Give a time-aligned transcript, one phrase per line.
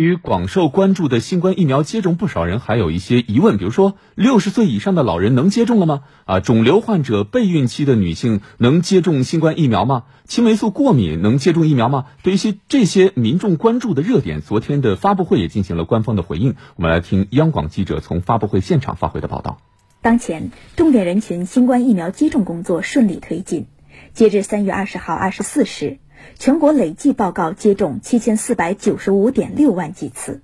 [0.00, 6.04] 与广受关注的新冠疫苗接种，不少人还有一些疑问，比如说六十岁以上的老人能接种了吗？
[6.24, 10.04] 啊，肿瘤患者、备孕期的女性能接种新冠疫苗吗？
[10.24, 12.06] 青霉素过敏能接种疫苗吗？
[12.22, 16.54] 对一些这些民众关注的热点，昨天的发布会也进行了官方的回应。
[16.76, 19.58] 我们来听央广记者从发布会现场发回的报道。
[20.00, 23.66] 当前重点人群新冠疫苗接种工作顺利推进，
[24.14, 25.98] 截至三月二十号二十四时。
[26.38, 30.40] 全国累计报告接种七千四百九十五点六万剂次。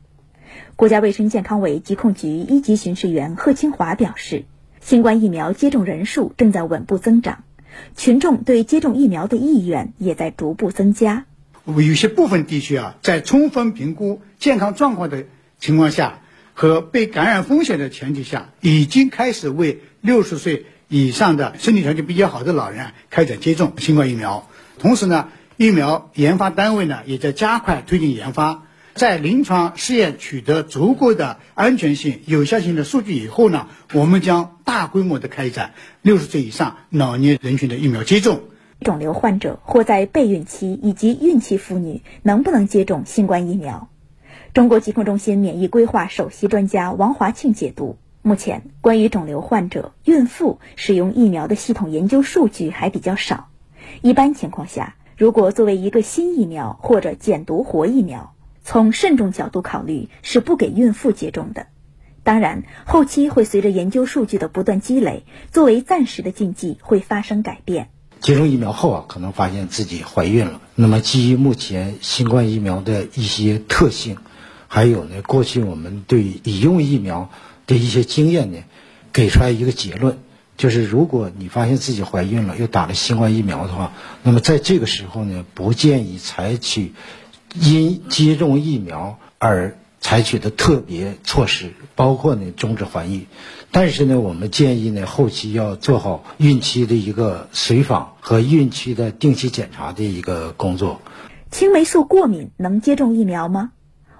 [0.76, 4.44] 国家卫生健康委疾控局一级巡视员贺清华表示，
[4.80, 7.44] 新冠疫苗接种人数正在稳步增长，
[7.96, 11.24] 群众对接种疫苗的意愿也在逐步增加。
[11.64, 15.24] 我有些部分地区啊，在充分评估健康状况的
[15.58, 16.20] 情况下
[16.54, 24.48] 和被感染风险的前提下，已经开始为六十岁以上的身体条件比较好的老人开展接种新冠疫苗。
[24.78, 25.28] 同时呢，
[25.58, 38.42] 疫苗研发单位呢也在加快推进研发，在临床试验取得足够的安全性、有效性的数据以后呢，我们将大规模的开展六十岁以上老年人群的疫苗接种。
[38.82, 43.88] 肿瘤患者或在备孕期以及孕期妇女能不能接种新冠疫苗？
[44.52, 53.48] 中国疾控中心免疫规划首席专家王华庆解读：目前关于肿瘤患者、孕妇使用疫苗的系统研究数据还比较少，
[54.02, 54.96] 一般情况下。
[55.16, 61.68] 如果作为一个新疫苗或者减毒活疫苗，从慎重角度考虑，是不给孕妇接种的。
[62.22, 67.88] 当然，后期会随着研究数据的不断积累，作为暂时的禁忌会发生改变。
[68.20, 70.60] 接种疫苗后啊，可能发现自己怀孕了。
[70.74, 74.18] 那么，基于目前新冠疫苗的一些特性，
[74.68, 77.30] 还有呢，过去我们对已用疫苗
[77.66, 78.58] 的一些经验呢，
[79.14, 80.18] 给出来一个结论。
[80.56, 86.92] 就是如果你发现自己怀孕了，又打了新冠疫苗的话，那么在这个时候呢，不建议采取
[87.54, 93.26] 因接种疫苗而采取的特别措施，包括呢终止怀孕。
[93.70, 101.02] 但是呢，我们建议呢后期要做好孕期的一个随访和孕期的定期检查的一个工作。
[101.50, 103.72] 青霉素过敏能接种疫苗吗？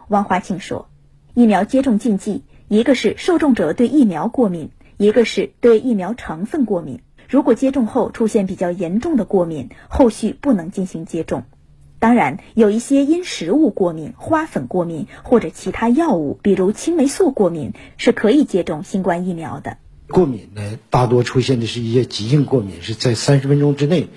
[0.09, 0.89] 王华庆说，
[1.35, 4.71] 疫苗接种禁忌一个是受众者对疫苗过敏。
[4.99, 11.45] 一个是对疫苗成分过敏，如果接种后出现比较严重的过敏，后续不能进行接种。
[11.99, 19.79] 当然，有一些因食物过敏、花粉过敏或者其他药物，比如青霉素过敏，是可以接种新冠疫苗的。
[20.09, 24.09] 过敏呢，大多出现的是一些急性过敏，是在三十分钟之内，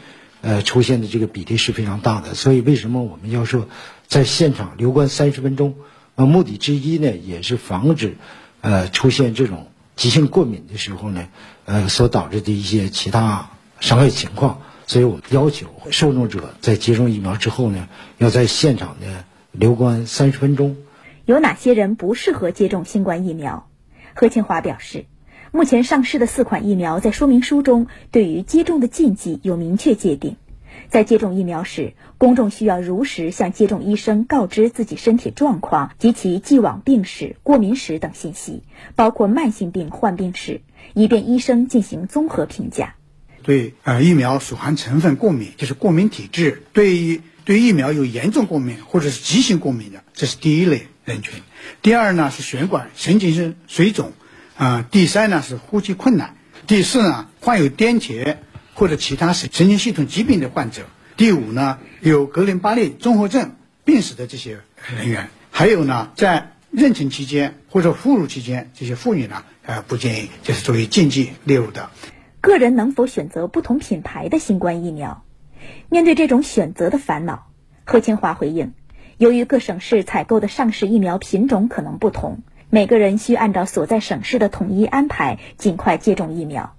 [0.41, 2.35] 呃，出现的这个比例是非常大的。
[2.35, 3.67] 所以，为什么我们要说
[4.07, 5.75] 在现场留观三十分钟？
[6.15, 8.17] 呃，目的之一呢，也是防止
[8.61, 9.67] 呃出现这种。
[9.99, 11.27] 急性过敏的时候呢，
[11.65, 13.49] 呃，所导致的一些其他
[13.81, 20.77] 伤害情况，所以我要求受众者在接种疫苗之后呢，要在现场呢留观三十分钟。
[21.25, 23.67] 有哪些人不适合接种新冠疫苗？
[24.15, 25.03] 何清华表示，
[25.51, 30.37] 目前上市的四款疫苗在说明书中对于接种的禁忌有明确界定。
[30.89, 38.63] 在接种疫苗时，公众需要如实向接种医生告知自己身体状况及其既往病史、过敏史等信息，
[38.95, 40.61] 包括慢性病患病史，
[40.95, 42.95] 以便医生进行综合评价。
[43.43, 51.41] 对呃疫苗所含成分过敏，就是过敏体质；对于对疫苗有严重过敏或者是急性过敏的，这是第一类人群。
[51.83, 54.11] 第二呢是血管神经性水肿，
[54.57, 56.35] 啊，第三呢是呼吸困难，
[56.65, 58.37] 第四呢患有癫痫。
[58.79, 60.83] 或者其他神神经系统疾病的患者，
[61.17, 64.61] 第五呢，有格林巴利综合症病史的这些
[64.95, 71.89] 人员，还有呢，在妊娠期间或者哺乳期间，这些妇女呢，呃，不建议就是作为禁忌列入的。
[72.39, 75.25] 个人能否选择不同品牌的新冠疫苗？
[75.89, 77.51] 面对这种选择的烦恼，
[77.83, 78.71] 贺清华回应：
[79.17, 86.77] 由于各省市采购的上市疫苗品种可能不同，每个人需按照所在省市的统一安排，尽快接种疫苗。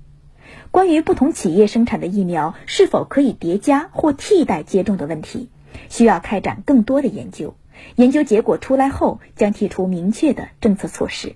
[0.70, 5.48] 关于不同企业生产的疫苗是否可以叠加或替代接种的问题，
[5.88, 7.56] 需要开展更多的研究。
[7.97, 11.34] 研究结果出来后，将提出明确的政策措施。